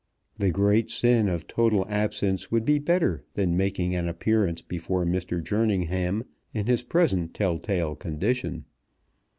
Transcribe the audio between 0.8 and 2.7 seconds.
sin of total absence would